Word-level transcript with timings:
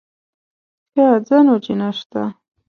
ښه 0.93 1.07
ځه 1.27 1.37
نو 1.45 1.55
چې 1.63 1.73
نه 1.81 1.89
شته. 1.97 2.23